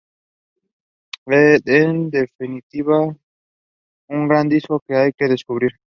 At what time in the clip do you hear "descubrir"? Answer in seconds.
5.27-5.69